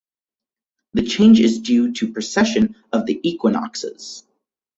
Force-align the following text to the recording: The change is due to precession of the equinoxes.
The 0.93 1.03
change 1.03 1.39
is 1.39 1.59
due 1.59 1.93
to 1.93 2.11
precession 2.11 2.75
of 2.91 3.05
the 3.05 3.19
equinoxes. 3.21 4.23